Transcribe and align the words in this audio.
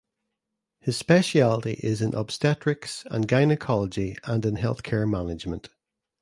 His 0.79 0.97
specialty 0.97 1.73
is 1.83 2.01
in 2.01 2.15
obstetrics 2.15 3.03
and 3.11 3.27
gynaecology 3.27 4.17
and 4.23 4.43
in 4.43 4.55
healthcare 4.55 5.07
management. 5.07 5.69